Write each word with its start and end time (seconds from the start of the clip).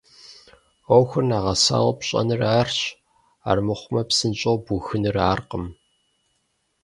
Ӏуэхур 0.85 1.23
нэгъэсауэ 1.29 1.93
пщӀэныр 1.97 2.41
арщ, 2.59 2.79
армыхъумэ 3.49 4.01
псынщӀэу 4.07 4.57
бухыныр 4.65 5.15
аркъым. 5.31 5.65